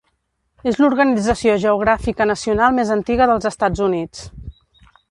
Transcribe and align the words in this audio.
És 0.71 0.79
l'organització 0.83 1.57
geogràfica 1.65 2.29
nacional 2.33 2.77
més 2.81 2.95
antiga 2.99 3.31
dels 3.35 3.51
Estats 3.53 3.89
Units. 3.91 4.27